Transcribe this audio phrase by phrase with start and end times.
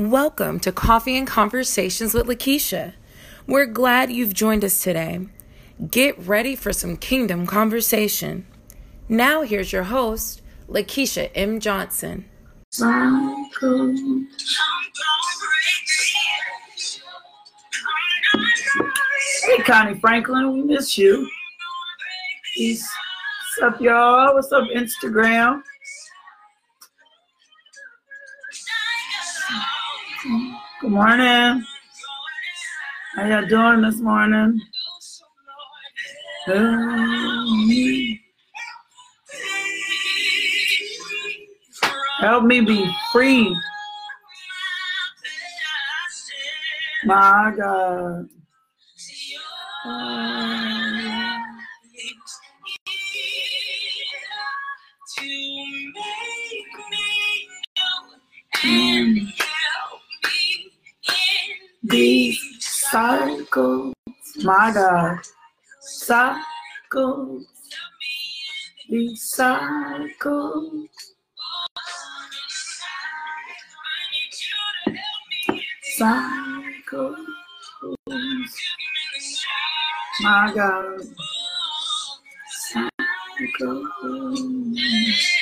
[0.00, 2.94] Welcome to Coffee and Conversations with Lakeisha.
[3.46, 5.26] We're glad you've joined us today.
[5.90, 8.46] Get ready for some kingdom conversation.
[9.10, 10.40] Now, here's your host,
[10.70, 11.60] Lakeisha M.
[11.60, 12.24] Johnson.
[19.44, 21.28] Hey, Connie Franklin, we miss you.
[22.56, 22.88] What's
[23.62, 24.34] up, y'all?
[24.34, 25.60] What's up, Instagram?
[30.80, 31.64] Good morning.
[33.16, 34.60] How y'all doing this morning?
[42.20, 43.54] Help me be free.
[47.04, 48.28] My God.
[61.90, 63.94] These cycles,
[64.44, 65.18] my God,
[65.80, 67.46] cycles,
[68.88, 70.88] these cycles.
[75.96, 77.18] Cycles,
[80.22, 81.00] my God,
[83.58, 85.39] cycles.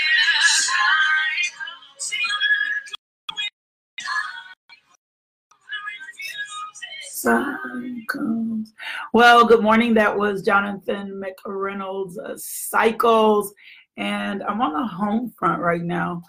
[7.28, 8.72] Cycles.
[9.12, 9.92] Well, good morning.
[9.92, 13.52] That was Jonathan McReynolds' uh, Cycles.
[13.98, 16.22] And I'm on the home front right now.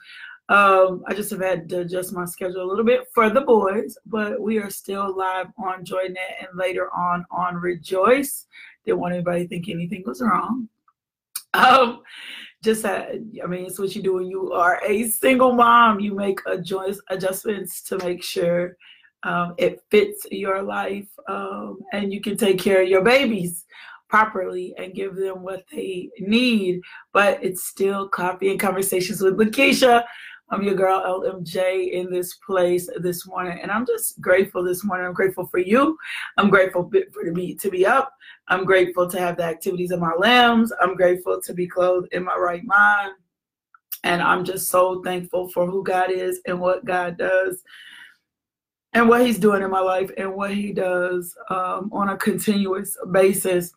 [0.50, 3.98] Um, I just have had to adjust my schedule a little bit for the boys,
[4.08, 8.48] but we are still live on JoyNet and later on on Rejoice.
[8.86, 10.68] Didn't want anybody to think anything was wrong.
[11.54, 12.02] Um,
[12.62, 13.06] just uh,
[13.42, 16.02] I mean, it's what you do when you are a single mom.
[16.02, 18.76] You make adjust, adjustments to make sure
[19.24, 23.66] um, it fits your life um, and you can take care of your babies
[24.08, 26.82] properly and give them what they need.
[27.14, 30.04] But it's still coffee and conversations with Lakeisha.
[30.52, 35.06] I'm your girl LMJ in this place this morning, and I'm just grateful this morning.
[35.06, 35.96] I'm grateful for you.
[36.38, 38.12] I'm grateful for to be to be up.
[38.48, 40.74] I'm grateful to have the activities of my limbs.
[40.82, 43.14] I'm grateful to be clothed in my right mind,
[44.04, 47.62] and I'm just so thankful for who God is and what God does
[48.94, 52.98] and what he's doing in my life and what he does um, on a continuous
[53.12, 53.72] basis.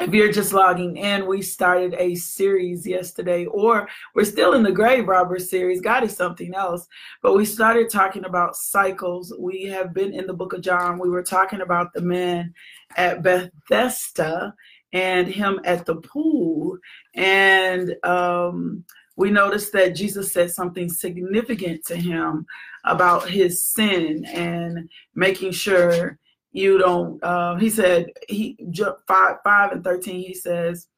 [0.00, 4.72] If you're just logging in, we started a series yesterday, or we're still in the
[4.72, 5.80] Grave Robber series.
[5.80, 6.88] God is something else.
[7.22, 9.32] But we started talking about cycles.
[9.38, 10.98] We have been in the book of John.
[10.98, 12.52] We were talking about the man
[12.96, 14.54] at Bethesda
[14.92, 16.78] and him at the pool.
[17.14, 18.84] And um,
[19.16, 22.46] we noticed that Jesus said something significant to him
[22.84, 26.18] about his sin and making sure
[26.52, 27.22] you don't.
[27.22, 28.56] Uh, he said he
[29.06, 30.20] five five and thirteen.
[30.20, 30.88] He says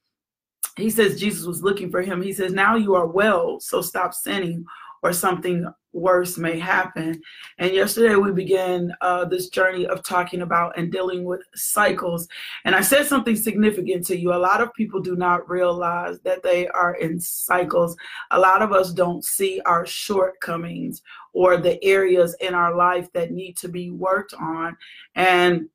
[0.77, 2.21] he says Jesus was looking for him.
[2.21, 4.65] He says now you are well, so stop sinning,
[5.05, 7.21] or something worse may happen.
[7.59, 12.27] And yesterday we began uh, this journey of talking about and dealing with cycles.
[12.65, 14.33] And I said something significant to you.
[14.33, 17.95] A lot of people do not realize that they are in cycles.
[18.31, 21.03] A lot of us don't see our shortcomings
[21.35, 24.75] or the areas in our life that need to be worked on.
[25.17, 25.69] And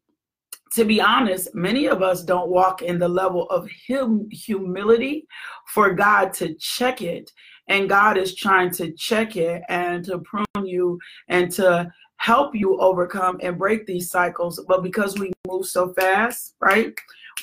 [0.73, 5.27] to be honest, many of us don't walk in the level of hum- humility
[5.67, 7.31] for God to check it
[7.69, 12.77] and God is trying to check it and to prune you and to help you
[12.79, 14.61] overcome and break these cycles.
[14.67, 16.93] But because we move so fast, right?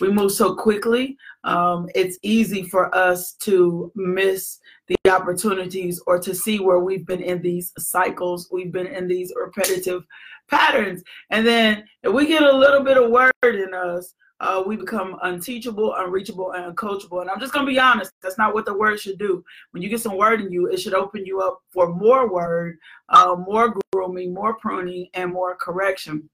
[0.01, 6.35] We move so quickly, um, it's easy for us to miss the opportunities or to
[6.35, 10.05] see where we've been in these cycles, we've been in these repetitive
[10.49, 11.03] patterns.
[11.31, 15.19] And then if we get a little bit of word in us, uh, we become
[15.23, 17.21] unteachable, unreachable, and uncoachable.
[17.21, 19.45] And I'm just gonna be honest, that's not what the word should do.
[19.71, 22.79] When you get some word in you, it should open you up for more word,
[23.09, 26.29] uh, more grooming, more pruning, and more correction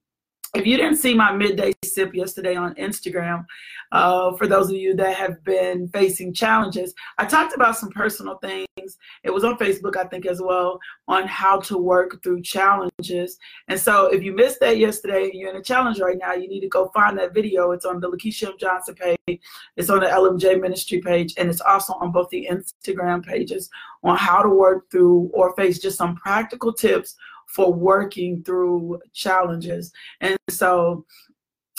[0.55, 3.47] if you didn't see my midday sip yesterday on Instagram,
[3.91, 8.39] uh, for those of you that have been facing challenges, I talked about some personal
[8.39, 8.99] things.
[9.23, 10.79] It was on Facebook, I think, as well,
[11.09, 13.39] on how to work through challenges.
[13.69, 16.61] And so, if you missed that yesterday you're in a challenge right now, you need
[16.61, 17.71] to go find that video.
[17.71, 18.55] It's on the Lakeisha M.
[18.59, 19.41] Johnson page,
[19.77, 23.71] it's on the LMJ Ministry page, and it's also on both the Instagram pages
[24.03, 27.17] on how to work through or face just some practical tips
[27.49, 29.93] for working through challenges.
[30.21, 31.05] And so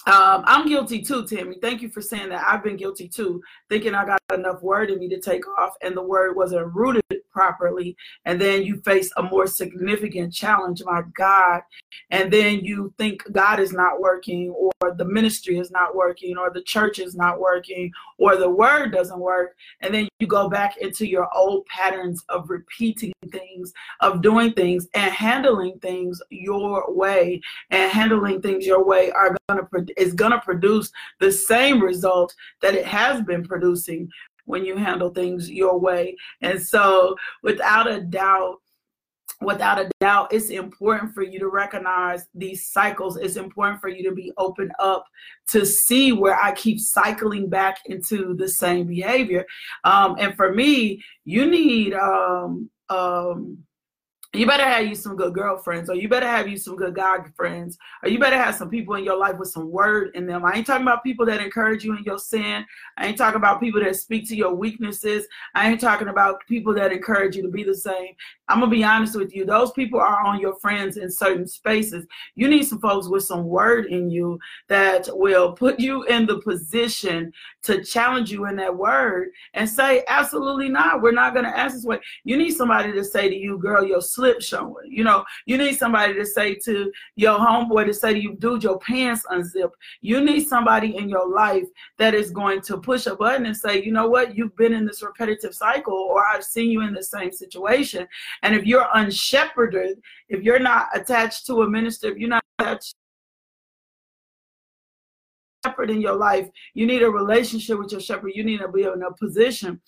[0.05, 1.57] um, I'm guilty too, Tammy.
[1.61, 2.45] Thank you for saying that.
[2.45, 5.95] I've been guilty too, thinking I got enough word in me to take off, and
[5.95, 7.95] the word wasn't rooted properly.
[8.25, 11.61] And then you face a more significant challenge, my God.
[12.11, 16.51] And then you think God is not working, or the ministry is not working, or
[16.51, 19.55] the church is not working, or the word doesn't work.
[19.81, 24.87] And then you go back into your old patterns of repeating things, of doing things,
[24.93, 27.41] and handling things your way.
[27.71, 29.67] And handling things your way are gonna
[29.97, 34.09] is gonna produce the same result that it has been producing
[34.45, 36.15] when you handle things your way.
[36.41, 38.59] And so, without a doubt,
[39.41, 43.17] without a doubt, it's important for you to recognize these cycles.
[43.17, 45.05] It's important for you to be open up
[45.49, 49.45] to see where I keep cycling back into the same behavior.
[49.83, 53.57] Um, and for me, you need um, um,
[54.35, 57.17] you better have you some good girlfriends or you better have you some good guy
[57.35, 60.43] friends or you better have some people in your life with some word in them.
[60.43, 62.65] I ain't talking about people that encourage you in your sin.
[62.97, 65.27] I ain't talking about people that speak to your weaknesses.
[65.53, 68.15] I ain't talking about people that encourage you to be the same.
[68.49, 69.45] I'm gonna be honest with you.
[69.45, 72.07] Those people are on your friends in certain spaces.
[72.33, 76.39] You need some folks with some word in you that will put you in the
[76.39, 77.31] position
[77.63, 81.03] to challenge you in that word and say absolutely not.
[81.03, 81.99] We're not gonna ask this way.
[82.23, 84.89] You need somebody to say to you girl your slip showing.
[84.89, 88.63] You know, you need somebody to say to your homeboy to say to you, dude,
[88.63, 89.71] your pants unzip.
[90.01, 91.67] You need somebody in your life
[91.97, 94.85] that is going to push a button and say, you know what, you've been in
[94.85, 98.07] this repetitive cycle, or I've seen you in the same situation.
[98.43, 99.95] And if you're unshepherded,
[100.29, 102.95] if you're not attached to a minister, if you're not attached
[105.65, 106.49] shepherd in your life.
[106.73, 108.33] You need a relationship with your shepherd.
[108.35, 109.79] You need to be in a position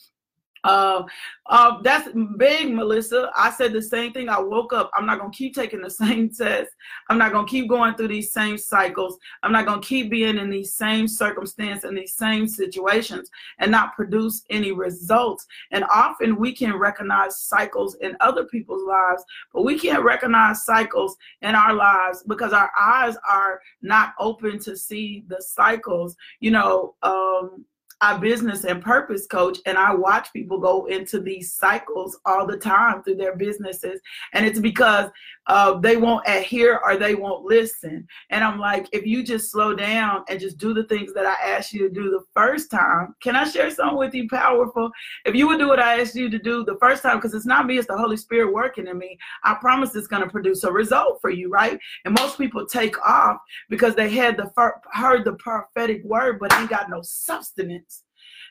[0.66, 1.04] uh,
[1.46, 3.30] uh, that's big, Melissa.
[3.36, 4.30] I said the same thing.
[4.30, 4.90] I woke up.
[4.96, 6.72] I'm not going to keep taking the same test.
[7.08, 9.20] I'm not going to keep going through these same cycles.
[9.44, 13.30] I'm not going to keep being in these same circumstances and these same situations
[13.60, 15.46] and not produce any results.
[15.70, 19.24] And often we can recognize cycles in other people's lives,
[19.54, 24.76] but we can't recognize cycles in our lives because our eyes are not open to
[24.76, 26.16] see the cycles.
[26.40, 27.66] You know, um,
[28.02, 32.58] I business and purpose coach, and I watch people go into these cycles all the
[32.58, 34.02] time through their businesses.
[34.34, 35.10] And it's because
[35.48, 38.08] uh, they won't adhere or they won't listen.
[38.32, 41.36] And I'm like, if you just slow down and just do the things that I
[41.52, 44.92] asked you to do the first time, can I share something with you powerful?
[45.26, 47.46] If you would do what I asked you to do the first time, because it's
[47.46, 50.64] not me, it's the Holy Spirit working in me, I promise it's going to produce
[50.64, 51.80] a result for you, right?
[52.04, 53.38] And most people take off
[53.70, 54.52] because they had the
[54.92, 57.95] heard the prophetic word, but ain't got no substance.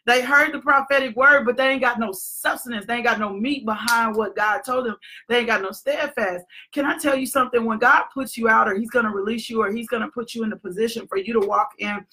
[0.07, 2.87] They heard the prophetic word, but they ain't got no substance.
[2.87, 4.97] They ain't got no meat behind what God told them.
[5.29, 6.45] They ain't got no steadfast.
[6.73, 7.65] Can I tell you something?
[7.65, 10.09] When God puts you out, or He's going to release you, or He's going to
[10.09, 12.05] put you in a position for you to walk in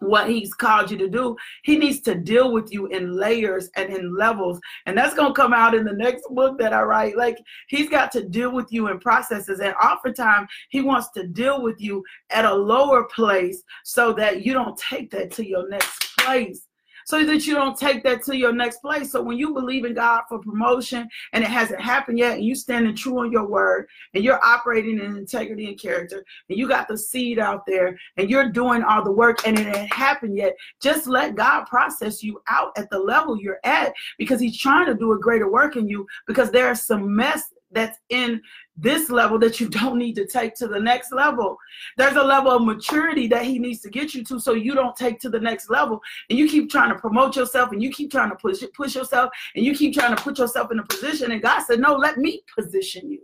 [0.00, 3.92] what he's called you to do he needs to deal with you in layers and
[3.92, 7.16] in levels and that's going to come out in the next book that i write
[7.16, 7.38] like
[7.68, 11.80] he's got to deal with you in processes and oftentimes he wants to deal with
[11.80, 16.66] you at a lower place so that you don't take that to your next place
[17.10, 19.10] so that you don't take that to your next place.
[19.10, 22.54] So when you believe in God for promotion and it hasn't happened yet, and you
[22.54, 26.86] standing true on your word, and you're operating in integrity and character, and you got
[26.86, 30.54] the seed out there, and you're doing all the work, and it ain't happened yet,
[30.80, 34.94] just let God process you out at the level you're at because He's trying to
[34.94, 38.40] do a greater work in you because there's some mess that's in
[38.80, 41.56] this level that you don't need to take to the next level.
[41.96, 44.96] There's a level of maturity that he needs to get you to so you don't
[44.96, 46.00] take to the next level.
[46.28, 49.30] And you keep trying to promote yourself and you keep trying to push push yourself
[49.54, 51.32] and you keep trying to put yourself in a position.
[51.32, 53.20] And God said, No, let me position you.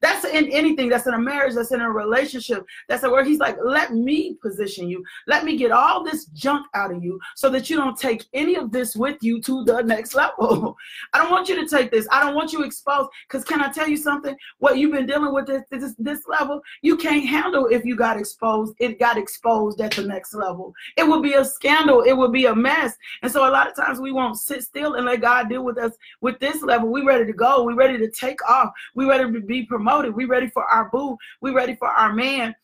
[0.00, 3.56] That's in anything that's in a marriage, that's in a relationship, that's where he's like,
[3.64, 5.02] let me position you.
[5.26, 8.54] Let me get all this junk out of you so that you don't take any
[8.54, 10.76] of this with you to the next level.
[11.12, 12.06] I don't want you to take this.
[12.12, 13.10] I don't want you exposed.
[13.26, 14.36] Because can I tell you something?
[14.58, 18.18] What you've been dealing with this, this, this level, you can't handle if you got
[18.18, 18.74] exposed.
[18.78, 20.72] It got exposed at the next level.
[20.96, 22.02] It would be a scandal.
[22.02, 22.94] It would be a mess.
[23.22, 25.78] And so a lot of times we won't sit still and let God deal with
[25.78, 26.88] us with this level.
[26.88, 27.64] We ready to go.
[27.64, 28.70] We ready to take off.
[28.94, 30.14] We ready to be promoted promoted.
[30.14, 31.16] We ready for our boo.
[31.40, 32.54] We ready for our man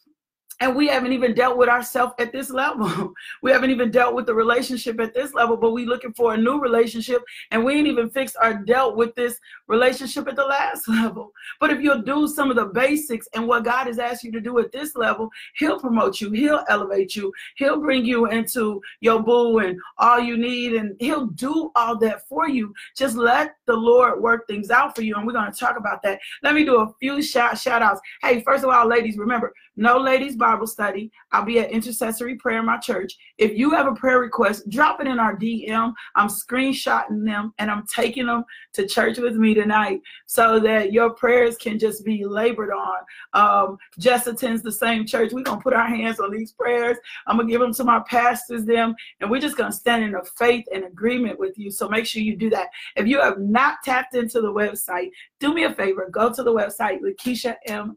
[0.60, 3.12] and we haven't even dealt with ourselves at this level.
[3.42, 6.36] we haven't even dealt with the relationship at this level, but we looking for a
[6.36, 10.88] new relationship, and we ain't even fixed or dealt with this relationship at the last
[10.88, 11.32] level.
[11.60, 14.40] But if you'll do some of the basics and what God has asked you to
[14.40, 19.22] do at this level, He'll promote you, He'll elevate you, He'll bring you into your
[19.22, 22.72] boo and all you need, and He'll do all that for you.
[22.96, 26.02] Just let the Lord work things out for you, and we're going to talk about
[26.02, 26.20] that.
[26.42, 28.00] Let me do a few shout shout outs.
[28.22, 31.10] Hey, first of all, ladies, remember, no ladies Bible study.
[31.32, 33.14] I'll be at intercessory prayer in my church.
[33.38, 35.92] If you have a prayer request, drop it in our DM.
[36.14, 41.10] I'm screenshotting them and I'm taking them to church with me tonight so that your
[41.10, 42.98] prayers can just be labored on.
[43.32, 45.32] Um, Jess attends the same church.
[45.32, 46.96] We're going to put our hands on these prayers.
[47.26, 50.04] I'm going to give them to my pastors, them, and we're just going to stand
[50.04, 51.70] in a faith and agreement with you.
[51.70, 52.68] So make sure you do that.
[52.96, 56.52] If you have not tapped into the website, do me a favor, go to the
[56.52, 57.96] website, Lakeisha M.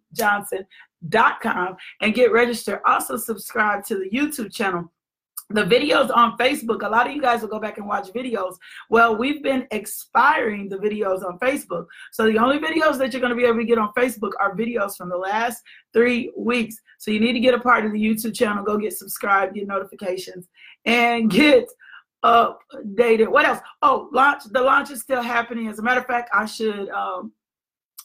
[1.08, 2.80] Johnson.com and get registered.
[2.86, 4.92] Also subscribe to the YouTube channel
[5.50, 8.56] the videos on Facebook, a lot of you guys will go back and watch videos.
[8.90, 11.86] Well, we've been expiring the videos on Facebook.
[12.12, 14.56] So the only videos that you're going to be able to get on Facebook are
[14.56, 15.64] videos from the last
[15.94, 16.76] three weeks.
[16.98, 19.68] So you need to get a part of the YouTube channel, go get subscribed, get
[19.68, 20.50] notifications,
[20.84, 21.70] and get
[22.26, 23.30] updated.
[23.30, 23.60] What else?
[23.82, 24.44] Oh, launch.
[24.52, 25.70] The launch is still happening.
[25.70, 27.32] As a matter of fact, I should um,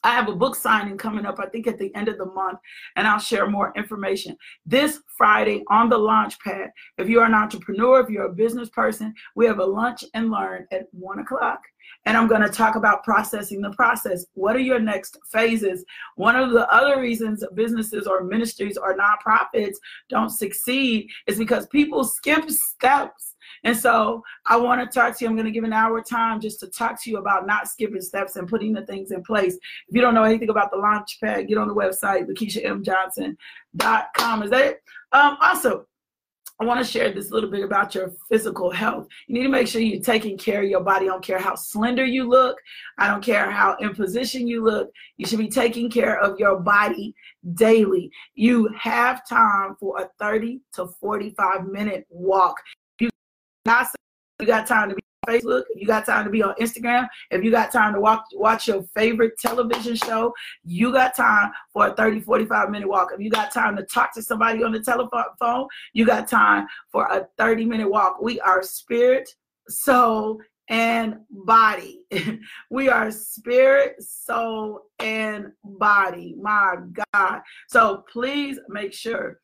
[0.05, 2.59] I have a book signing coming up, I think at the end of the month,
[2.97, 4.37] and I'll share more information.
[4.67, 9.15] This Friday on the launch pad, if you're an entrepreneur, if you're a business person,
[9.37, 11.61] we have a lunch and learn at one o'clock.
[12.05, 14.27] And I'm going to talk about processing the process.
[14.35, 15.85] What are your next phases?
[16.17, 19.77] One of the other reasons businesses or ministries or nonprofits
[20.09, 23.32] don't succeed is because people skip steps
[23.65, 25.29] and so I want to talk to you.
[25.29, 28.01] I'm going to give an hour time just to talk to you about not skipping
[28.01, 29.55] steps and putting the things in place.
[29.55, 34.43] If you don't know anything about the launch pad, get on the website, LakeishaMJohnson.com.
[34.43, 34.83] Is that it?
[35.13, 35.87] Um, also,
[36.61, 39.09] I want to share this little bit about your physical health.
[39.27, 41.07] You need to make sure you're taking care of your body.
[41.07, 42.57] I don't care how slender you look.
[42.99, 44.93] I don't care how in position you look.
[45.17, 47.17] You should be taking care of your body
[47.55, 48.13] daily.
[48.35, 52.59] You have time for a 30 to 45 minute walk
[53.65, 53.89] not
[54.41, 57.07] you got time to be on Facebook, if you got time to be on Instagram,
[57.31, 60.33] if you got time to watch watch your favorite television show,
[60.65, 63.11] you got time for a 30, 45 minute walk.
[63.15, 67.05] If you got time to talk to somebody on the telephone, you got time for
[67.05, 68.21] a 30 minute walk.
[68.21, 69.33] We are spirit,
[69.69, 72.01] soul, and body.
[72.71, 76.35] we are spirit, soul, and body.
[76.41, 76.77] My
[77.13, 77.43] God.
[77.69, 79.42] So please make sure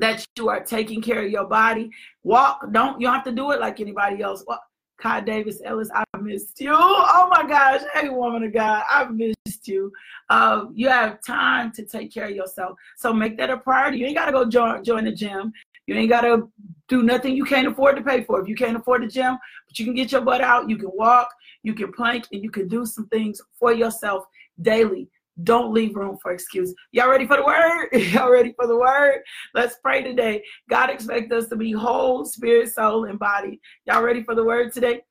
[0.00, 1.90] that you are taking care of your body.
[2.22, 4.44] Walk, don't you don't have to do it like anybody else.
[4.46, 4.62] Well,
[5.00, 6.72] Kai Davis Ellis, I missed you.
[6.74, 9.92] Oh my gosh, hey woman of God, I missed you.
[10.28, 13.98] Uh, you have time to take care of yourself, so make that a priority.
[13.98, 15.52] You ain't gotta go join join the gym.
[15.86, 16.48] You ain't gotta
[16.88, 18.40] do nothing you can't afford to pay for.
[18.40, 20.90] If you can't afford the gym, but you can get your butt out, you can
[20.92, 21.30] walk,
[21.62, 24.24] you can plank, and you can do some things for yourself
[24.60, 25.08] daily
[25.44, 26.74] don't leave room for excuse.
[26.92, 27.88] Y'all ready for the word?
[28.12, 29.20] Y'all ready for the word?
[29.54, 30.42] Let's pray today.
[30.68, 33.60] God expects us to be whole, spirit, soul, and body.
[33.86, 35.02] Y'all ready for the word today?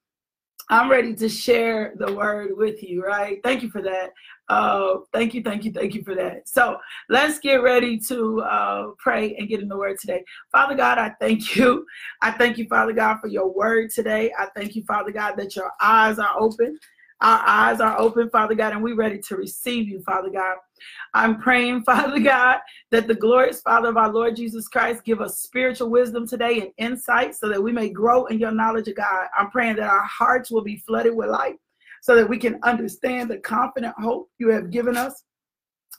[0.70, 3.40] I'm ready to share the word with you, right?
[3.42, 4.10] Thank you for that.
[4.50, 6.48] Uh, thank you, thank you, thank you for that.
[6.50, 10.26] So let's get ready to uh, pray and get in the word today.
[10.52, 11.86] Father God, I thank you.
[12.22, 14.34] I thank you, Father God, for your word today.
[14.38, 16.78] I thank you, Father God, that your eyes are open
[17.22, 20.58] our eyes are open, Father God, and we're ready to receive you, Father God.
[21.14, 22.60] I'm praying, Father God,
[22.92, 26.72] that the glorious Father of our Lord Jesus Christ give us spiritual wisdom today and
[26.78, 29.28] insight so that we may grow in your knowledge of God.
[29.38, 31.56] I'm praying that our hearts will be flooded with light
[32.02, 35.24] so that we can understand the confident hope you have given us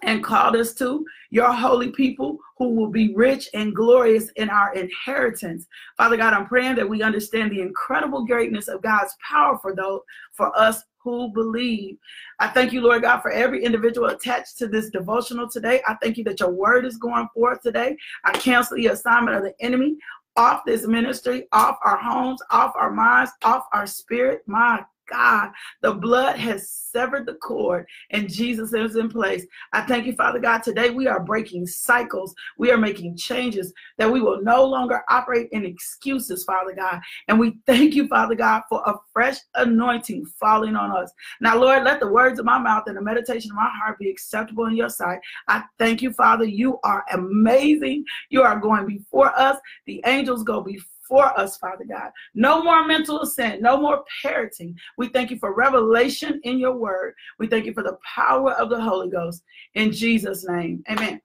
[0.03, 4.73] and called us to, your holy people who will be rich and glorious in our
[4.75, 5.67] inheritance.
[5.97, 10.01] Father God, I'm praying that we understand the incredible greatness of God's power for those
[10.35, 11.97] for us who believe.
[12.39, 15.83] I thank you, Lord God, for every individual attached to this devotional today.
[15.87, 17.97] I thank you that your word is going forth today.
[18.25, 19.97] I cancel the assignment of the enemy
[20.37, 24.43] off this ministry, off our homes, off our minds, off our spirit.
[24.47, 25.51] My God,
[25.83, 29.47] the blood has severed the cord and Jesus is in place.
[29.73, 30.63] I thank you, Father God.
[30.63, 32.35] Today we are breaking cycles.
[32.57, 37.01] We are making changes that we will no longer operate in excuses, Father God.
[37.29, 41.13] And we thank you, Father God, for a fresh anointing falling on us.
[41.41, 44.11] Now, Lord, let the words of my mouth and the meditation of my heart be
[44.11, 45.19] acceptable in your sight.
[45.47, 46.45] I thank you, Father.
[46.45, 48.05] You are amazing.
[48.31, 49.59] You are going before us.
[49.87, 52.11] The angels go before for us, Father God.
[52.35, 54.77] No more mental assent, no more parroting.
[54.97, 57.15] We thank you for revelation in your word.
[57.39, 59.43] We thank you for the power of the Holy Ghost.
[59.75, 61.21] In Jesus' name, amen.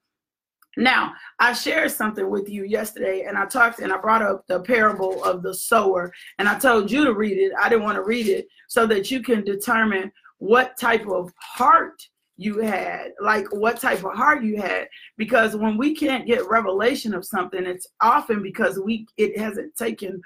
[0.75, 4.61] Now, I shared something with you yesterday, and I talked and I brought up the
[4.61, 7.51] parable of the sower, and I told you to read it.
[7.59, 12.01] I didn't want to read it so that you can determine what type of heart
[12.43, 14.87] you had, like what type of heart you had.
[15.17, 20.21] Because when we can't get revelation of something, it's often because we it hasn't taken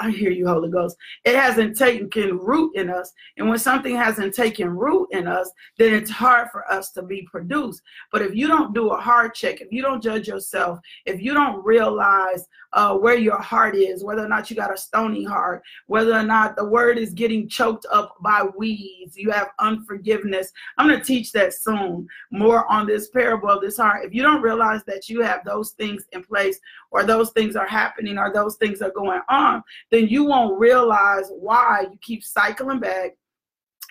[0.00, 0.96] I hear you, Holy Ghost.
[1.24, 3.12] It hasn't taken root in us.
[3.36, 7.26] And when something hasn't taken root in us, then it's hard for us to be
[7.30, 7.82] produced.
[8.10, 11.32] But if you don't do a heart check, if you don't judge yourself, if you
[11.32, 15.62] don't realize uh, where your heart is, whether or not you got a stony heart,
[15.86, 20.52] whether or not the word is getting choked up by weeds, you have unforgiveness.
[20.76, 24.04] I'm going to teach that soon more on this parable of this heart.
[24.04, 26.58] If you don't realize that you have those things in place,
[26.90, 31.30] or those things are happening, or those things are going on, then you won't realize
[31.30, 33.16] why you keep cycling back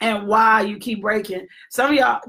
[0.02, 1.48] and why you keep breaking.
[1.70, 2.22] Some of y'all,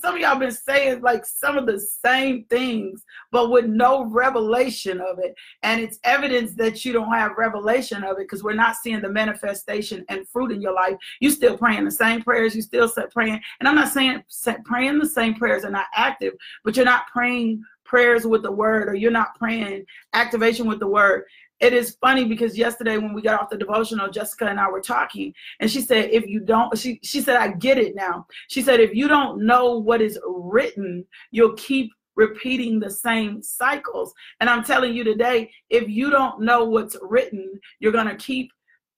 [0.00, 5.00] some of y'all been saying like some of the same things, but with no revelation
[5.00, 5.34] of it.
[5.62, 9.08] And it's evidence that you don't have revelation of it because we're not seeing the
[9.08, 10.96] manifestation and fruit in your life.
[11.20, 12.56] You still praying the same prayers.
[12.56, 13.40] You still praying.
[13.60, 14.24] And I'm not saying
[14.64, 18.88] praying the same prayers are not active, but you're not praying prayers with the word
[18.88, 21.24] or you're not praying activation with the word
[21.62, 24.80] it is funny because yesterday when we got off the devotional, Jessica and I were
[24.80, 28.26] talking, and she said, if you don't, she, she said, I get it now.
[28.48, 34.12] She said, if you don't know what is written, you'll keep repeating the same cycles.
[34.40, 38.50] And I'm telling you today, if you don't know what's written, you're going to keep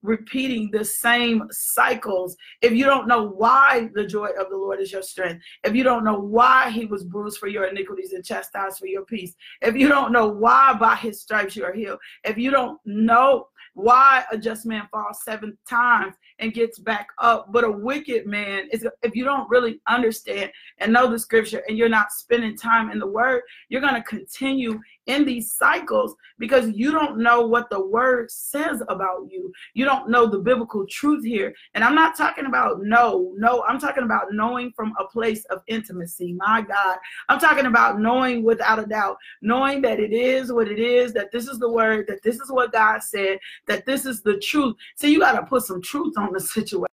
[0.04, 4.92] repeating the same cycles, if you don't know why the joy of the Lord is
[4.92, 8.78] your strength, if you don't know why he was bruised for your iniquities and chastised
[8.78, 12.38] for your peace, if you don't know why by his stripes you are healed, if
[12.38, 17.64] you don't know why a just man falls seven times and gets back up, but
[17.64, 21.88] a wicked man is if you don't really understand and know the scripture and you're
[21.88, 26.90] not spending time in the word, you're going to continue in these cycles because you
[26.90, 29.52] don't know what the word says about you.
[29.74, 31.54] You don't know the biblical truth here.
[31.74, 35.62] And I'm not talking about no, no, I'm talking about knowing from a place of
[35.66, 36.34] intimacy.
[36.34, 36.98] My God.
[37.28, 41.32] I'm talking about knowing without a doubt, knowing that it is what it is, that
[41.32, 44.76] this is the word, that this is what God said, that this is the truth.
[44.96, 46.93] So you got to put some truth on the situation.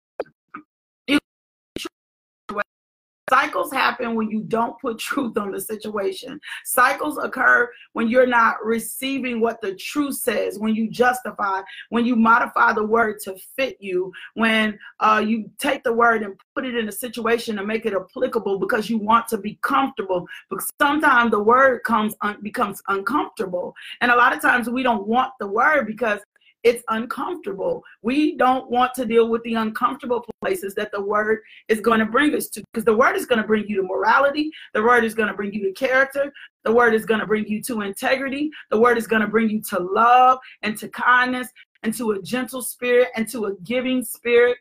[3.30, 6.40] Cycles happen when you don't put truth on the situation.
[6.64, 12.16] Cycles occur when you're not receiving what the truth says, when you justify, when you
[12.16, 16.76] modify the word to fit you, when uh, you take the word and put it
[16.76, 20.26] in a situation to make it applicable because you want to be comfortable.
[20.50, 25.06] But sometimes the word comes un- becomes uncomfortable, and a lot of times we don't
[25.06, 26.22] want the word because
[26.68, 27.82] it's uncomfortable.
[28.02, 32.06] We don't want to deal with the uncomfortable places that the word is going to
[32.06, 34.52] bring us to because the word is going to bring you to morality.
[34.74, 36.30] The word is going to bring you to character.
[36.66, 38.52] The word is going to bring you to integrity.
[38.70, 41.48] The word is going to bring you to love and to kindness
[41.84, 44.58] and to a gentle spirit and to a giving spirit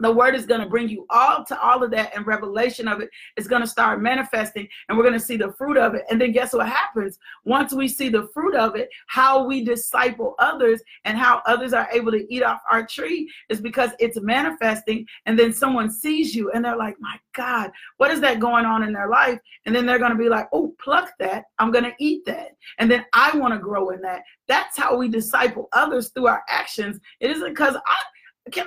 [0.00, 3.00] the word is going to bring you all to all of that and revelation of
[3.00, 6.04] it is going to start manifesting and we're going to see the fruit of it.
[6.10, 7.18] And then guess what happens?
[7.44, 11.88] Once we see the fruit of it how we disciple others and how others are
[11.92, 16.50] able to eat off our tree is because it's manifesting and then someone sees you
[16.52, 19.38] and they're like my god what is that going on in their life?
[19.66, 21.44] And then they're going to be like oh pluck that.
[21.58, 22.56] I'm going to eat that.
[22.78, 24.22] And then i want to grow in that.
[24.48, 26.98] That's how we disciple others through our actions.
[27.20, 28.66] It isn't because i can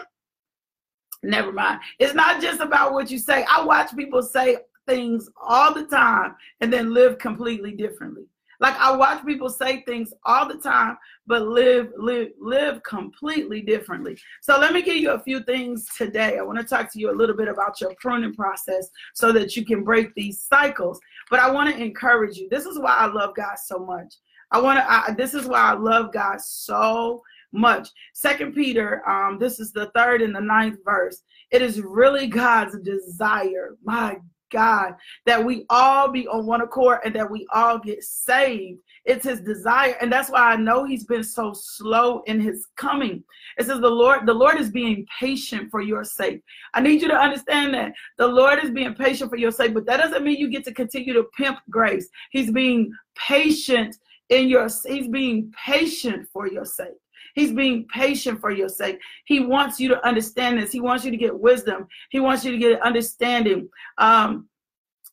[1.23, 1.79] never mind.
[1.99, 3.45] It's not just about what you say.
[3.49, 4.57] I watch people say
[4.87, 8.23] things all the time and then live completely differently.
[8.59, 14.17] Like I watch people say things all the time, but live, live, live completely differently.
[14.41, 16.37] So let me give you a few things today.
[16.37, 19.57] I want to talk to you a little bit about your pruning process so that
[19.57, 20.99] you can break these cycles.
[21.29, 22.47] But I want to encourage you.
[22.49, 24.13] This is why I love God so much.
[24.51, 24.89] I want to.
[24.89, 27.21] I, this is why I love God so
[27.53, 27.89] much.
[28.13, 31.21] Second Peter, um, this is the third and the ninth verse.
[31.51, 34.17] It is really God's desire, my
[34.53, 34.93] God,
[35.25, 38.79] that we all be on one accord and that we all get saved.
[39.03, 39.97] It's his desire.
[39.99, 43.23] And that's why I know he's been so slow in his coming.
[43.57, 46.41] It says the Lord, the Lord is being patient for your sake.
[46.73, 49.85] I need you to understand that the Lord is being patient for your sake, but
[49.87, 52.07] that doesn't mean you get to continue to pimp grace.
[52.31, 53.97] He's being patient
[54.29, 56.93] in your he's being patient for your sake.
[57.33, 58.99] He's being patient for your sake.
[59.25, 60.71] He wants you to understand this.
[60.71, 61.87] He wants you to get wisdom.
[62.09, 63.69] He wants you to get understanding.
[63.97, 64.47] Um,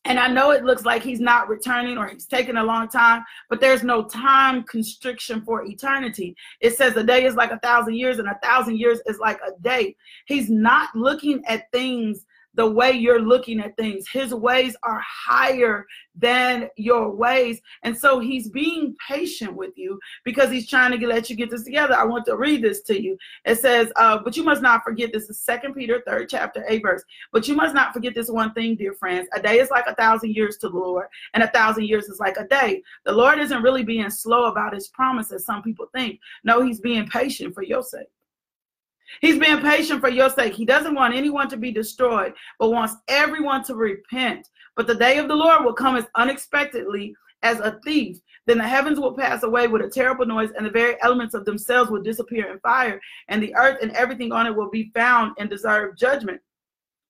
[0.05, 3.23] and I know it looks like he's not returning or he's taking a long time,
[3.49, 6.35] but there's no time constriction for eternity.
[6.59, 9.39] It says a day is like a thousand years, and a thousand years is like
[9.47, 9.95] a day.
[10.25, 12.25] He's not looking at things
[12.55, 14.07] the way you're looking at things.
[14.09, 15.85] His ways are higher
[16.15, 17.61] than your ways.
[17.83, 21.63] And so he's being patient with you because he's trying to let you get this
[21.63, 21.95] together.
[21.95, 23.17] I want to read this to you.
[23.45, 26.81] It says, uh, but you must not forget this is Second Peter, third chapter, eight
[26.81, 27.03] verse.
[27.31, 29.27] But you must not forget this one thing, dear friends.
[29.33, 32.19] A day is like a thousand years to the Lord, and a thousand years is
[32.19, 32.81] like a day.
[33.05, 36.19] The Lord isn't really being slow about his promise as some people think.
[36.43, 38.07] No, he's being patient for your sake.
[39.19, 40.53] He's being patient for your sake.
[40.53, 44.47] He doesn't want anyone to be destroyed, but wants everyone to repent.
[44.75, 48.17] But the day of the Lord will come as unexpectedly as a thief.
[48.47, 51.45] Then the heavens will pass away with a terrible noise, and the very elements of
[51.45, 55.33] themselves will disappear in fire, and the earth and everything on it will be found
[55.37, 56.41] in deserved judgment.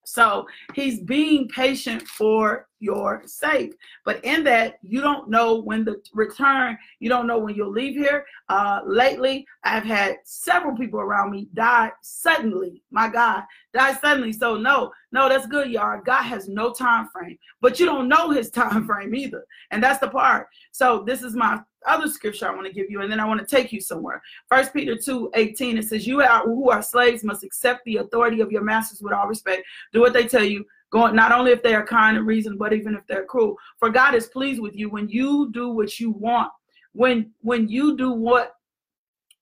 [0.06, 3.78] So he's being patient for your sake.
[4.04, 7.96] But in that, you don't know when the return, you don't know when you'll leave
[7.96, 8.26] here.
[8.50, 12.82] Uh, lately, I've had several people around me die suddenly.
[12.92, 14.34] My God, die suddenly.
[14.34, 16.02] So no, no, that's good, y'all.
[16.04, 19.46] God has no time frame, but you don't know his time frame either.
[19.72, 20.48] And that's the part.
[20.72, 23.40] So this is my other scripture I want to give you, and then I want
[23.40, 24.22] to take you somewhere.
[24.48, 28.42] First Peter 2 18, it says, You are, who are slaves must accept the authority
[28.42, 29.64] of your masters with all respect.
[29.94, 32.74] Do what they tell you, going not only if they are kind and reason, but
[32.74, 33.56] even if they're cruel.
[33.80, 36.52] For God is pleased with you when you do what you want,
[36.94, 38.54] when when you do what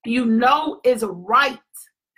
[0.06, 1.60] you know is right.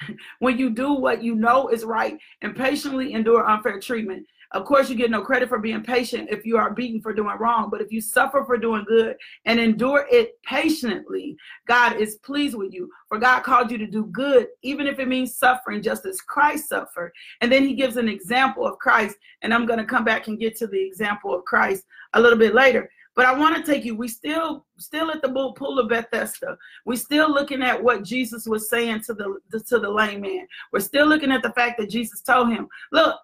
[0.39, 4.89] when you do what you know is right and patiently endure unfair treatment of course,
[4.89, 7.69] you get no credit for being patient if you are beaten for doing wrong.
[7.69, 11.37] But if you suffer for doing good and endure it patiently,
[11.67, 12.89] God is pleased with you.
[13.07, 16.69] For God called you to do good, even if it means suffering, just as Christ
[16.69, 17.13] suffered.
[17.39, 19.15] And then he gives an example of Christ.
[19.41, 22.39] And I'm going to come back and get to the example of Christ a little
[22.39, 22.89] bit later.
[23.15, 23.95] But I want to take you.
[23.95, 26.57] We still still at the pool of Bethesda.
[26.85, 30.47] We're still looking at what Jesus was saying to the, the to the lame man.
[30.71, 33.17] We're still looking at the fact that Jesus told him, "Look,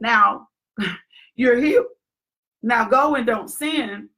[0.00, 0.48] now
[1.36, 1.86] you're healed.
[2.62, 4.08] Now go and don't sin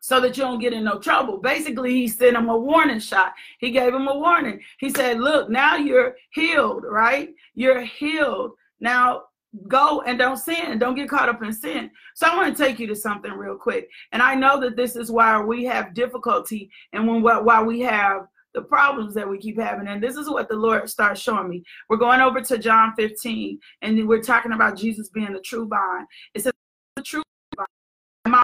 [0.00, 1.38] so that you don't get in no trouble.
[1.38, 3.32] Basically, he sent him a warning shot.
[3.58, 4.60] He gave him a warning.
[4.78, 7.30] He said, Look, now you're healed, right?
[7.54, 8.52] You're healed.
[8.80, 9.24] Now
[9.68, 10.78] go and don't sin.
[10.78, 11.90] Don't get caught up in sin.
[12.14, 13.88] So I want to take you to something real quick.
[14.12, 18.26] And I know that this is why we have difficulty and when why we have
[18.54, 19.88] the problems that we keep having.
[19.88, 21.62] And this is what the Lord starts showing me.
[21.88, 26.06] We're going over to John 15, and we're talking about Jesus being the true vine.
[26.34, 26.52] It says
[26.96, 27.22] the true
[27.56, 28.42] vine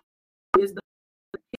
[0.58, 0.80] is the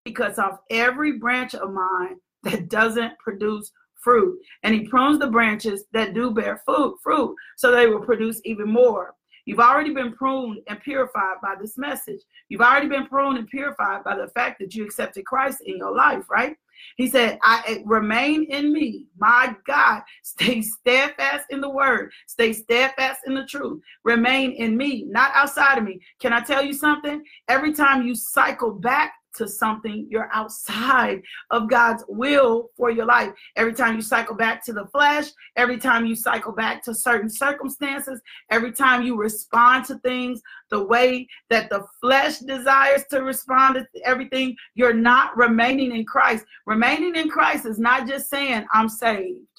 [0.05, 5.27] he cuts off every branch of mine that doesn't produce fruit, and he prunes the
[5.27, 9.13] branches that do bear fruit, fruit, so they will produce even more.
[9.47, 12.19] You've already been pruned and purified by this message.
[12.49, 15.95] You've already been pruned and purified by the fact that you accepted Christ in your
[15.95, 16.57] life, right?
[16.97, 19.05] He said, I eh, remain in me.
[19.17, 23.81] My God, stay steadfast in the word, stay steadfast in the truth.
[24.03, 26.01] Remain in me, not outside of me.
[26.19, 27.23] Can I tell you something?
[27.47, 31.21] Every time you cycle back to something, you're outside
[31.52, 33.32] of God's will for your life.
[33.56, 37.30] Every time you cycle back to the flesh, every time you cycle back to certain
[37.30, 38.21] circumstances,
[38.52, 44.06] every time you respond to things the way that the flesh desires to respond to
[44.06, 46.45] everything, you're not remaining in Christ.
[46.65, 49.57] Remaining in Christ is not just saying, I'm saved.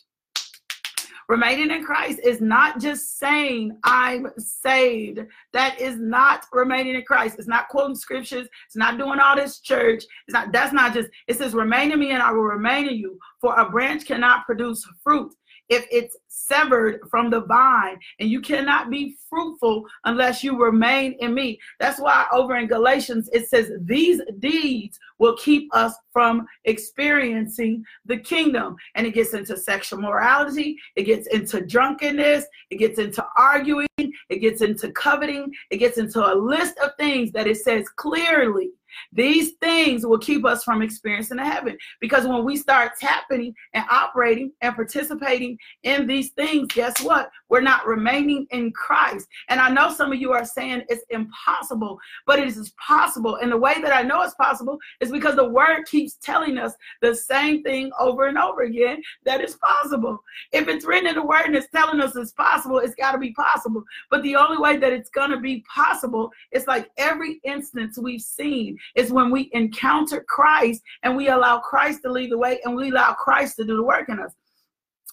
[1.29, 5.21] Remaining in Christ is not just saying I'm saved.
[5.53, 7.37] That is not remaining in Christ.
[7.38, 8.49] It's not quoting scriptures.
[8.67, 10.05] It's not doing all this church.
[10.27, 12.97] It's not that's not just it says remain in me and I will remain in
[12.97, 13.19] you.
[13.43, 15.35] For a branch cannot produce fruit
[15.69, 21.35] if it's severed from the vine and you cannot be fruitful unless you remain in
[21.35, 21.59] me.
[21.79, 28.17] That's why over in galatians it says these deeds will keep us from experiencing the
[28.17, 28.77] kingdom.
[28.95, 34.41] And it gets into sexual morality it gets into drunkenness it gets into arguing it
[34.41, 38.71] gets into coveting it gets into a list of things that it says clearly
[39.12, 43.85] these things will keep us from experiencing the heaven because when we start tapping and
[43.90, 47.31] operating and participating in these things, guess what?
[47.48, 49.27] We're not remaining in Christ.
[49.48, 53.37] And I know some of you are saying it's impossible, but it is possible.
[53.37, 56.72] And the way that I know it's possible is because the word keeps telling us
[57.01, 60.18] the same thing over and over again that it's possible.
[60.53, 63.18] If it's written in the word and it's telling us it's possible, it's got to
[63.18, 63.83] be possible.
[64.11, 68.20] But the only way that it's going to be possible is like every instance we've
[68.20, 72.75] seen is when we encounter Christ and we allow Christ to lead the way and
[72.75, 74.33] we allow Christ to do the work in us.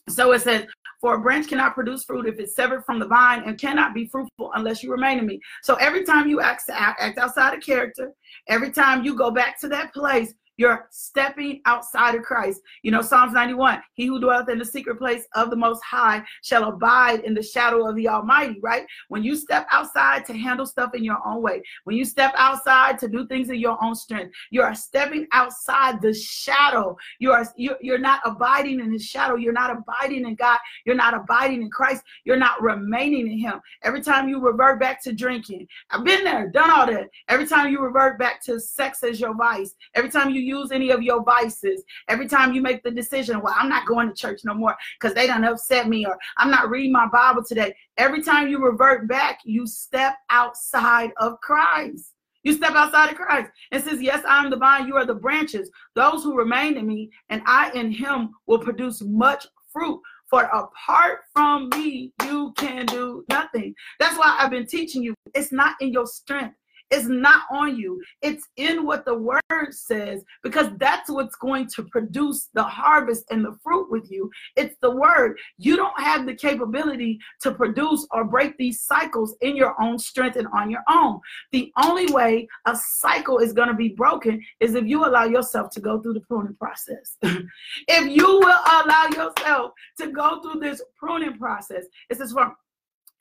[0.10, 0.65] So it says,
[1.01, 4.08] for a branch cannot produce fruit if it's severed from the vine and cannot be
[4.08, 5.39] fruitful unless you remain in me.
[5.62, 8.12] So every time you act, act outside of character,
[8.47, 12.62] every time you go back to that place, You're stepping outside of Christ.
[12.82, 16.24] You know, Psalms 91 He who dwelleth in the secret place of the Most High
[16.44, 18.86] shall abide in the shadow of the Almighty, right?
[19.10, 22.98] When you step outside to handle stuff in your own way, when you step outside
[23.00, 26.96] to do things in your own strength, you are stepping outside the shadow.
[27.20, 29.36] You are you're, you're not abiding in the shadow.
[29.36, 30.60] You're not abiding in God.
[30.86, 32.04] You're not abiding in Christ.
[32.24, 33.60] You're not remaining in Him.
[33.84, 37.10] Every time you revert back to drinking, I've been there, done all that.
[37.30, 40.91] Every time you revert back to sex as your vice, every time you use any
[40.91, 44.41] of your vices, every time you make the decision, well, I'm not going to church
[44.43, 47.75] no more because they don't upset me, or I'm not reading my Bible today.
[47.97, 52.13] Every time you revert back, you step outside of Christ.
[52.43, 55.69] You step outside of Christ and says, Yes, I'm the vine, you are the branches.
[55.95, 59.99] Those who remain in me and I in him will produce much fruit.
[60.29, 63.73] For apart from me, you can do nothing.
[63.99, 65.13] That's why I've been teaching you.
[65.34, 66.55] It's not in your strength,
[66.91, 68.02] it's not on you.
[68.21, 73.43] It's in what the word says because that's what's going to produce the harvest and
[73.43, 74.30] the fruit with you.
[74.56, 75.38] It's the word.
[75.58, 80.36] You don't have the capability to produce or break these cycles in your own strength
[80.36, 81.19] and on your own.
[81.52, 85.71] The only way a cycle is going to be broken is if you allow yourself
[85.71, 87.17] to go through the pruning process.
[87.21, 92.56] if you will allow yourself to go through this pruning process, it says from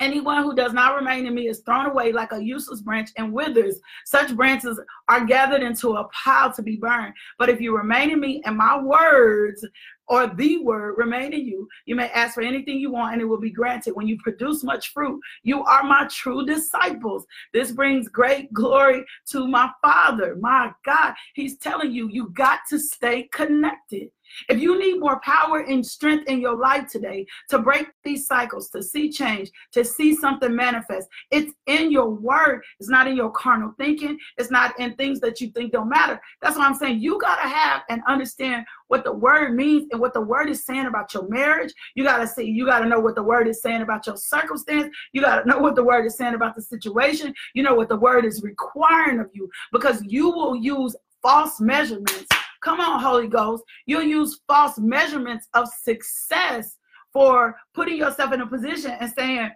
[0.00, 3.32] Anyone who does not remain in me is thrown away like a useless branch and
[3.32, 3.78] withers.
[4.04, 7.14] Such branches are gathered into a pile to be burned.
[7.38, 9.64] But if you remain in me and my words
[10.08, 13.24] or the word remain in you, you may ask for anything you want and it
[13.24, 13.94] will be granted.
[13.94, 17.24] When you produce much fruit, you are my true disciples.
[17.52, 20.36] This brings great glory to my Father.
[20.40, 24.10] My God, He's telling you, you got to stay connected.
[24.48, 28.68] If you need more power and strength in your life today to break these cycles,
[28.70, 32.62] to see change, to see something manifest, it's in your word.
[32.80, 34.18] It's not in your carnal thinking.
[34.38, 36.20] It's not in things that you think don't matter.
[36.42, 40.00] That's why I'm saying you got to have and understand what the word means and
[40.00, 41.72] what the word is saying about your marriage.
[41.94, 44.16] You got to see, you got to know what the word is saying about your
[44.16, 44.94] circumstance.
[45.12, 47.34] You got to know what the word is saying about the situation.
[47.54, 52.26] You know what the word is requiring of you because you will use false measurements
[52.64, 53.62] Come on, Holy Ghost.
[53.84, 56.78] You'll use false measurements of success
[57.12, 59.50] for putting yourself in a position and saying,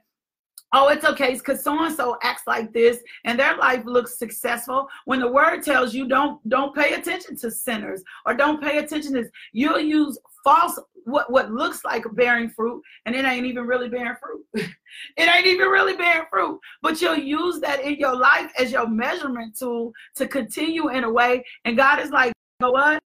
[0.75, 4.87] oh it's okay because so and so acts like this and their life looks successful.
[5.07, 9.15] When the word tells you don't don't pay attention to sinners or don't pay attention
[9.15, 9.31] to this.
[9.53, 14.17] You'll use false what what looks like bearing fruit and it ain't even really bearing
[14.21, 14.69] fruit.
[15.17, 16.59] It ain't even really bearing fruit.
[16.81, 21.11] But you'll use that in your life as your measurement tool to continue in a
[21.11, 21.45] way.
[21.65, 23.03] And god is like know what?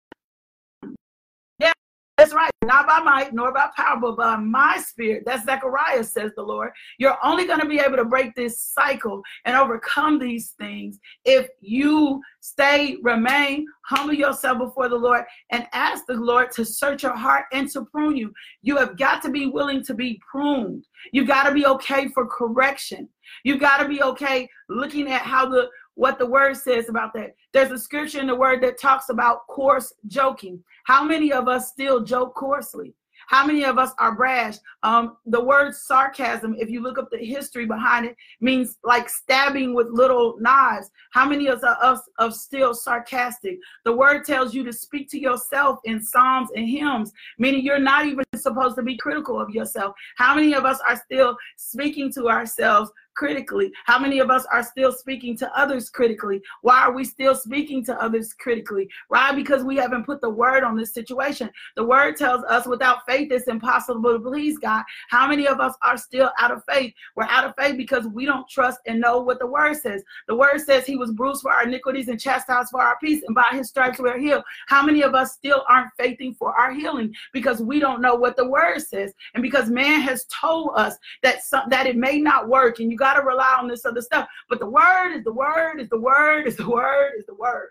[1.59, 1.73] Yeah,
[2.17, 2.51] that's right.
[2.63, 5.23] Not by might nor by power, but by my spirit.
[5.25, 6.71] That's Zechariah, says the Lord.
[6.99, 11.47] You're only going to be able to break this cycle and overcome these things if
[11.61, 17.15] you stay, remain, humble yourself before the Lord, and ask the Lord to search your
[17.15, 18.31] heart and to prune you.
[18.61, 20.85] You have got to be willing to be pruned.
[21.11, 23.09] You've got to be okay for correction.
[23.43, 27.35] You've got to be okay looking at how the what the word says about that.
[27.51, 30.63] There's a scripture in the word that talks about coarse joking.
[30.85, 32.93] How many of us still joke coarsely?
[33.27, 34.55] How many of us are brash?
[34.81, 39.75] Um, the word sarcasm, if you look up the history behind it, means like stabbing
[39.75, 40.89] with little knives.
[41.11, 43.57] How many of us are still sarcastic?
[43.83, 48.05] The word tells you to speak to yourself in psalms and hymns, meaning you're not
[48.05, 49.93] even supposed to be critical of yourself.
[50.15, 53.69] How many of us are still speaking to ourselves critically?
[53.83, 56.41] How many of us are still speaking to others critically?
[56.61, 58.87] Why are we still speaking to others critically?
[59.09, 59.33] Why?
[59.33, 61.49] Because we haven't put the word on this situation.
[61.75, 64.85] The word tells us without faith it's impossible to please God.
[65.09, 66.93] How many of us are still out of faith?
[67.17, 70.01] We're out of faith because we don't trust and know what the word says.
[70.29, 73.35] The word says he was bruised for our iniquities and chastised for our peace, and
[73.35, 74.45] by his stripes we're healed.
[74.67, 78.37] How many of us still aren't faithing for our healing because we don't know what
[78.37, 79.13] the word says?
[79.33, 82.97] And because man has told us that some, that it may not work and you
[82.97, 84.27] got got to rely on this other stuff.
[84.49, 87.69] But the word is the word is the word is the word is the word.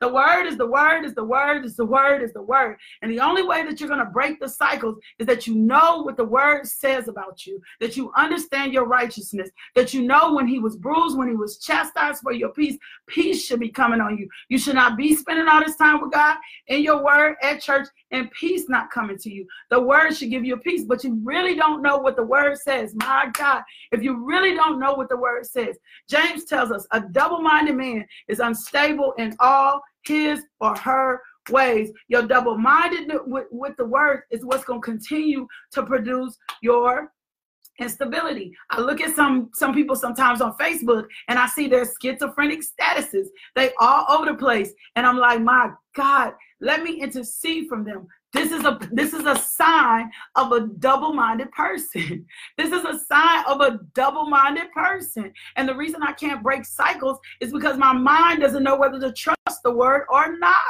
[0.00, 2.76] The word is the word is the word is the word is the word.
[3.02, 6.02] And the only way that you're going to break the cycles is that you know
[6.02, 10.46] what the word says about you, that you understand your righteousness, that you know when
[10.46, 14.18] he was bruised, when he was chastised for your peace, peace should be coming on
[14.18, 14.28] you.
[14.48, 16.36] You should not be spending all this time with God
[16.68, 19.46] in your word at church and peace not coming to you.
[19.70, 22.56] The word should give you a peace, but you really don't know what the word
[22.58, 22.94] says.
[22.94, 25.76] My God, if you really don't know what the word says,
[26.08, 31.90] James tells us a double minded man is unstable in all his or her ways.
[32.08, 37.12] Your double minded with, with the word is what's going to continue to produce your
[37.78, 38.52] instability.
[38.70, 43.26] I look at some some people sometimes on Facebook and I see their schizophrenic statuses.
[43.54, 44.72] They all over the place.
[44.94, 48.06] And I'm like, my God, let me intercede from them.
[48.36, 52.26] This is a this is a sign of a double-minded person.
[52.58, 55.32] This is a sign of a double-minded person.
[55.56, 59.12] And the reason I can't break cycles is because my mind doesn't know whether to
[59.12, 60.60] trust the word or not.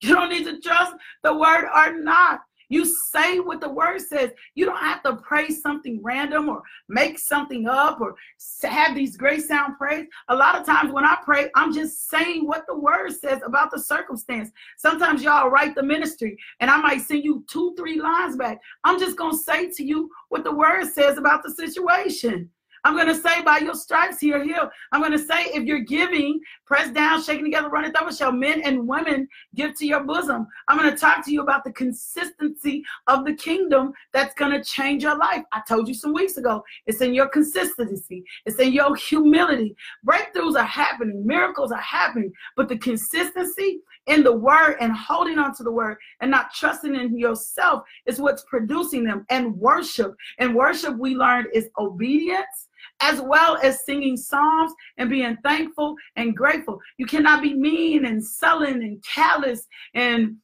[0.00, 2.40] You don't need to trust the word or not.
[2.68, 4.32] You say what the word says.
[4.54, 8.14] You don't have to pray something random or make something up or
[8.62, 10.06] have these great sound praise.
[10.28, 13.70] A lot of times when I pray, I'm just saying what the word says about
[13.70, 14.50] the circumstance.
[14.78, 18.58] Sometimes y'all write the ministry and I might send you two, three lines back.
[18.84, 22.50] I'm just going to say to you what the word says about the situation.
[22.86, 24.68] I'm going to say, by your stripes, here, healed.
[24.92, 28.60] I'm going to say, if you're giving, press down, shaking together, running over, shall men
[28.62, 30.46] and women give to your bosom.
[30.68, 34.62] I'm going to talk to you about the consistency of the kingdom that's going to
[34.62, 35.42] change your life.
[35.52, 39.74] I told you some weeks ago, it's in your consistency, it's in your humility.
[40.06, 45.56] Breakthroughs are happening, miracles are happening, but the consistency in the word and holding on
[45.56, 49.26] to the word and not trusting in yourself is what's producing them.
[49.28, 52.65] And worship, and worship we learned is obedience
[53.00, 56.80] as well as singing psalms and being thankful and grateful.
[56.98, 60.36] You cannot be mean and sullen and callous and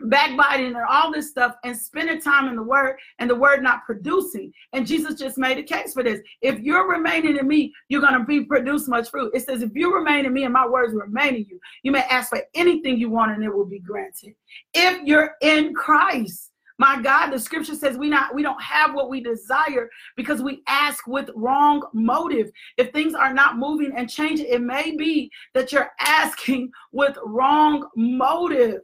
[0.00, 3.84] backbiting and all this stuff and spending time in the word and the word not
[3.86, 4.52] producing.
[4.72, 6.20] And Jesus just made a case for this.
[6.42, 9.32] If you're remaining in me, you're going to be produce much fruit.
[9.34, 12.02] It says, if you remain in me and my words remain in you, you may
[12.02, 14.34] ask for anything you want and it will be granted.
[14.74, 19.08] If you're in Christ, my God, the scripture says we not we don't have what
[19.08, 22.50] we desire because we ask with wrong motive.
[22.76, 27.88] If things are not moving and changing, it may be that you're asking with wrong
[27.96, 28.80] motive.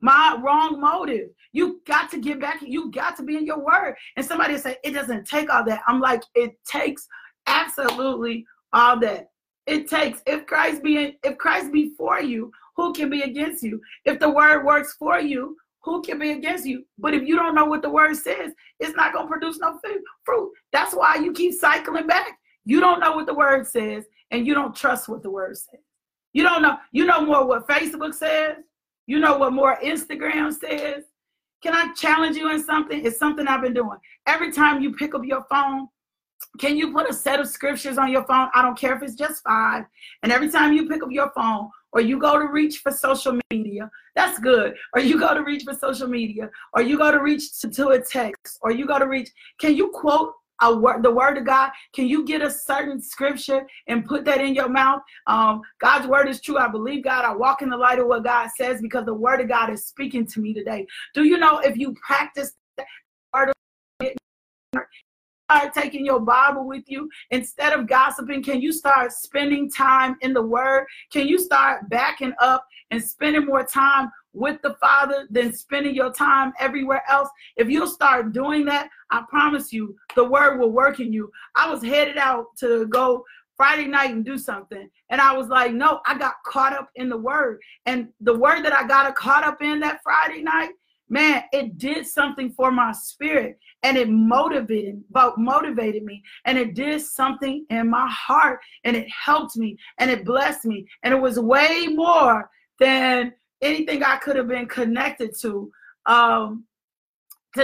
[0.00, 1.30] My wrong motive.
[1.52, 2.60] You got to get back.
[2.60, 3.94] You got to be in your word.
[4.16, 5.82] And somebody say it doesn't take all that.
[5.86, 7.06] I'm like, it takes
[7.46, 9.30] absolutely all that.
[9.66, 13.62] It takes if Christ be in, if Christ be for you, who can be against
[13.62, 13.80] you?
[14.04, 15.56] If the word works for you,
[15.88, 16.84] who can be against you?
[16.98, 19.78] But if you don't know what the word says, it's not going to produce no
[20.24, 20.52] fruit.
[20.72, 22.38] That's why you keep cycling back.
[22.64, 25.80] You don't know what the word says, and you don't trust what the word says.
[26.32, 26.76] You don't know.
[26.92, 28.56] You know more what Facebook says.
[29.06, 31.04] You know what more Instagram says.
[31.62, 33.04] Can I challenge you in something?
[33.04, 33.98] It's something I've been doing.
[34.26, 35.88] Every time you pick up your phone,
[36.60, 38.48] can you put a set of scriptures on your phone?
[38.54, 39.84] I don't care if it's just five.
[40.22, 43.38] And every time you pick up your phone, or you go to reach for social
[43.50, 44.74] media, that's good.
[44.94, 47.88] Or you go to reach for social media, or you go to reach to, to
[47.88, 49.30] a text, or you go to reach.
[49.60, 51.70] Can you quote a word, the word of God?
[51.94, 55.02] Can you get a certain scripture and put that in your mouth?
[55.26, 56.58] Um, God's word is true.
[56.58, 57.24] I believe God.
[57.24, 59.86] I walk in the light of what God says because the word of God is
[59.86, 60.86] speaking to me today.
[61.14, 62.86] Do you know if you practice that
[63.32, 63.54] word of
[65.50, 68.42] start taking your Bible with you instead of gossiping?
[68.42, 70.86] Can you start spending time in the Word?
[71.10, 76.12] Can you start backing up and spending more time with the Father than spending your
[76.12, 77.30] time everywhere else?
[77.56, 81.30] If you'll start doing that, I promise you, the Word will work in you.
[81.56, 83.24] I was headed out to go
[83.56, 84.88] Friday night and do something.
[85.08, 87.58] And I was like, no, I got caught up in the word.
[87.86, 90.70] And the word that I got caught up in that Friday night,
[91.08, 95.02] man, it did something for my spirit and it motivated
[95.36, 100.24] motivated me and it did something in my heart and it helped me and it
[100.24, 105.70] blessed me and it was way more than anything I could have been connected to
[106.06, 106.64] um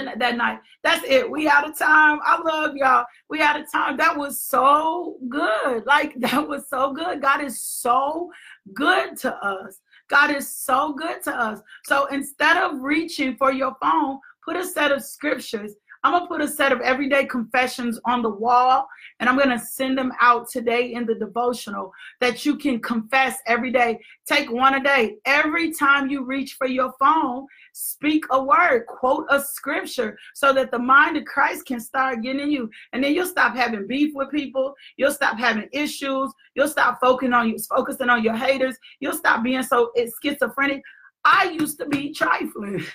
[0.02, 0.58] that night.
[0.82, 1.30] That's it.
[1.30, 2.18] We out of time.
[2.22, 3.04] I love y'all.
[3.28, 3.96] We out of time.
[3.96, 5.84] That was so good.
[5.86, 7.22] Like that was so good.
[7.22, 8.30] God is so
[8.72, 9.80] good to us.
[10.14, 11.60] God is so good to us.
[11.86, 15.72] So instead of reaching for your phone, put a set of scriptures
[16.04, 18.86] I'm gonna put a set of everyday confessions on the wall
[19.20, 21.90] and I'm gonna send them out today in the devotional
[22.20, 23.98] that you can confess every day.
[24.26, 25.16] Take one a day.
[25.24, 30.70] Every time you reach for your phone, speak a word, quote a scripture so that
[30.70, 32.70] the mind of Christ can start getting in you.
[32.92, 37.32] And then you'll stop having beef with people, you'll stop having issues, you'll stop focusing
[37.32, 40.82] on focusing on your haters, you'll stop being so eh, schizophrenic.
[41.24, 42.84] I used to be trifling.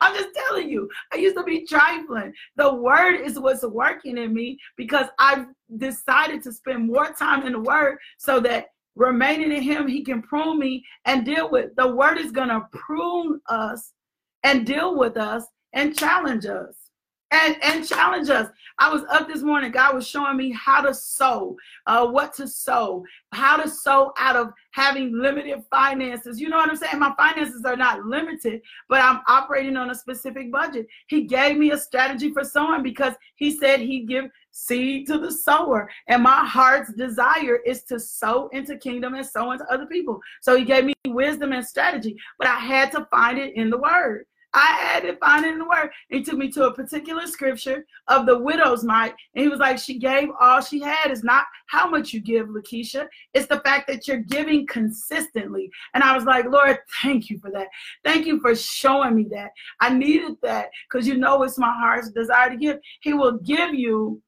[0.00, 2.32] I'm just telling you, I used to be trifling.
[2.56, 5.46] The word is what's working in me because I've
[5.78, 10.22] decided to spend more time in the word so that remaining in him, he can
[10.22, 11.74] prune me and deal with.
[11.76, 13.92] The word is going to prune us
[14.44, 16.74] and deal with us and challenge us.
[17.32, 18.48] And, and challenge us.
[18.78, 19.72] I was up this morning.
[19.72, 24.36] God was showing me how to sow, uh, what to sow, how to sow out
[24.36, 26.40] of having limited finances.
[26.40, 26.98] You know what I'm saying?
[26.98, 30.86] My finances are not limited, but I'm operating on a specific budget.
[31.08, 35.32] He gave me a strategy for sowing because he said he'd give seed to the
[35.32, 35.90] sower.
[36.08, 40.20] And my heart's desire is to sow into kingdom and sow into other people.
[40.42, 43.78] So he gave me wisdom and strategy, but I had to find it in the
[43.78, 44.26] word.
[44.54, 45.90] I had to find it in the word.
[46.08, 49.14] He took me to a particular scripture of the widow's mite.
[49.34, 51.10] And he was like, She gave all she had.
[51.10, 53.06] It's not how much you give, Lakeisha.
[53.32, 55.70] It's the fact that you're giving consistently.
[55.94, 57.68] And I was like, Lord, thank you for that.
[58.04, 59.50] Thank you for showing me that.
[59.80, 62.78] I needed that because you know it's my heart's desire to give.
[63.00, 64.20] He will give you,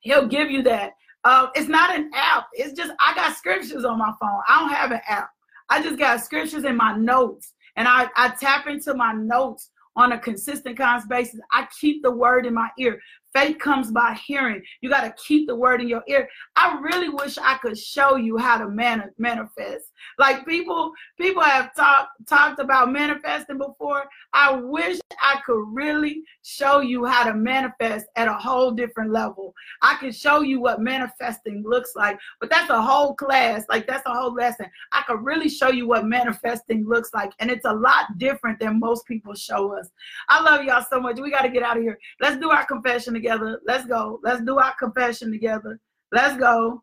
[0.00, 0.92] he'll give you that.
[1.22, 2.48] Uh, it's not an app.
[2.52, 4.40] It's just I got scriptures on my phone.
[4.46, 5.30] I don't have an app.
[5.70, 10.12] I just got scriptures in my notes and I, I tap into my notes on
[10.12, 11.40] a consistent of basis.
[11.52, 13.00] I keep the word in my ear.
[13.34, 14.62] Faith comes by hearing.
[14.80, 16.28] You got to keep the word in your ear.
[16.54, 19.90] I really wish I could show you how to man- manifest.
[20.18, 24.04] Like people, people have talked talked about manifesting before.
[24.32, 29.52] I wish I could really show you how to manifest at a whole different level.
[29.82, 33.64] I can show you what manifesting looks like, but that's a whole class.
[33.68, 34.66] Like that's a whole lesson.
[34.92, 38.78] I could really show you what manifesting looks like, and it's a lot different than
[38.78, 39.88] most people show us.
[40.28, 41.18] I love y'all so much.
[41.18, 41.98] We got to get out of here.
[42.20, 43.60] Let's do our confession together.
[43.66, 44.20] Let's go.
[44.22, 45.80] Let's do our confession together.
[46.12, 46.82] Let's go.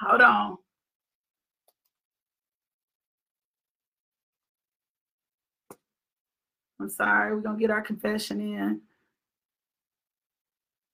[0.00, 0.56] Hold on.
[6.80, 7.34] I'm sorry.
[7.34, 8.80] We're going to get our confession in.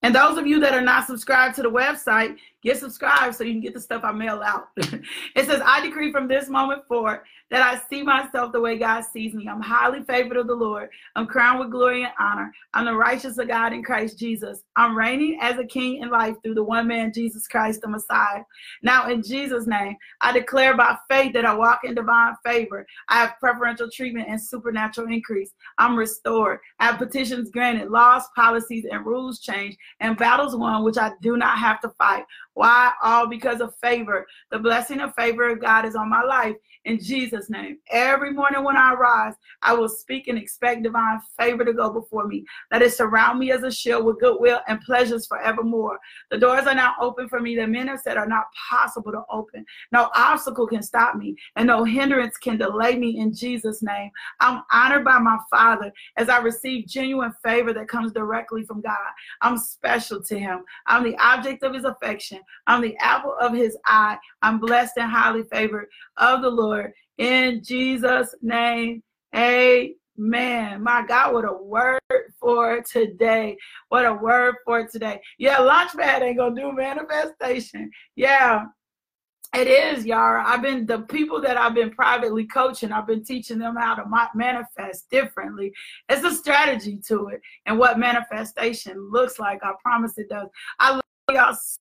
[0.02, 3.52] And those of you that are not subscribed to the website, get subscribed so you
[3.52, 4.68] can get the stuff I mail out.
[4.76, 9.04] it says, I decree from this moment forward that I see myself the way God
[9.04, 9.48] sees me.
[9.48, 10.90] I'm highly favored of the Lord.
[11.16, 12.52] I'm crowned with glory and honor.
[12.74, 14.62] I'm the righteous of God in Christ Jesus.
[14.76, 18.42] I'm reigning as a king in life through the one man, Jesus Christ, the Messiah.
[18.82, 22.86] Now, in Jesus' name, I declare by faith that I walk in divine favor.
[23.08, 25.52] I have preferential treatment and supernatural increase.
[25.78, 26.58] I'm restored.
[26.80, 31.36] I have petitions granted, laws, policies, and rules changed, and battles won, which I do
[31.36, 32.24] not have to fight.
[32.58, 32.90] Why?
[33.04, 34.26] All because of favor.
[34.50, 36.56] The blessing of favor of God is on my life
[36.88, 37.78] in Jesus' name.
[37.90, 42.26] Every morning when I rise, I will speak and expect divine favor to go before
[42.26, 42.46] me.
[42.72, 45.98] Let it surround me as a shield with goodwill and pleasures forevermore.
[46.30, 49.22] The doors are now open for me that men have said are not possible to
[49.30, 49.66] open.
[49.92, 54.10] No obstacle can stop me, and no hindrance can delay me in Jesus' name.
[54.40, 58.96] I'm honored by my Father as I receive genuine favor that comes directly from God.
[59.42, 60.64] I'm special to Him.
[60.86, 62.40] I'm the object of His affection.
[62.66, 64.16] I'm the apple of His eye.
[64.40, 66.77] I'm blessed and highly favored of the Lord.
[67.18, 69.02] In Jesus' name,
[69.34, 70.82] amen.
[70.82, 72.00] My God, what a word
[72.40, 73.56] for today.
[73.88, 75.20] What a word for today.
[75.38, 77.90] Yeah, Launchpad ain't to do manifestation.
[78.16, 78.66] Yeah,
[79.54, 80.42] it is, y'all.
[80.46, 84.04] I've been the people that I've been privately coaching, I've been teaching them how to
[84.34, 85.72] manifest differently.
[86.08, 89.60] It's a strategy to it and what manifestation looks like.
[89.64, 90.48] I promise it does.
[90.78, 91.02] I love
[91.32, 91.78] y'all so.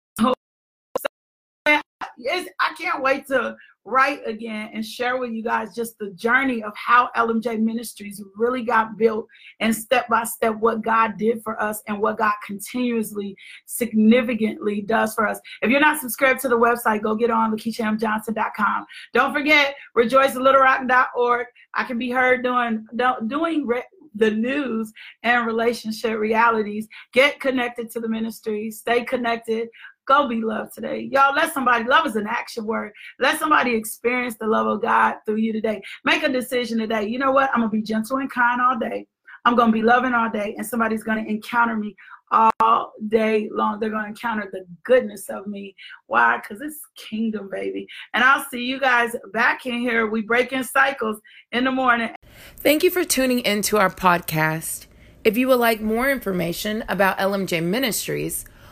[2.19, 3.55] I can't wait to
[3.87, 8.61] write again and share with you guys just the journey of how LMJ Ministries really
[8.61, 9.27] got built
[9.61, 15.13] and step by step what God did for us and what God continuously, significantly does
[15.13, 15.39] for us.
[15.61, 18.85] If you're not subscribed to the website, go get on LakeishaMJohnson.com.
[19.13, 21.47] Don't forget, rejoicelittlerock.org.
[21.73, 22.85] I can be heard doing
[23.27, 23.67] doing
[24.15, 24.91] the news
[25.23, 26.87] and relationship realities.
[27.13, 28.71] Get connected to the ministry.
[28.71, 29.69] Stay connected.
[30.07, 31.09] Go be loved today.
[31.11, 32.93] Y'all, let somebody, love is an action word.
[33.19, 35.81] Let somebody experience the love of God through you today.
[36.05, 37.05] Make a decision today.
[37.05, 37.49] You know what?
[37.53, 39.05] I'm going to be gentle and kind all day.
[39.43, 41.95] I'm going to be loving all day, and somebody's going to encounter me
[42.31, 43.79] all day long.
[43.79, 45.75] They're going to encounter the goodness of me.
[46.07, 46.37] Why?
[46.37, 47.87] Because it's kingdom, baby.
[48.13, 50.07] And I'll see you guys back in here.
[50.07, 51.19] We break in cycles
[51.51, 52.13] in the morning.
[52.57, 54.87] Thank you for tuning into our podcast.
[55.23, 58.45] If you would like more information about LMJ Ministries,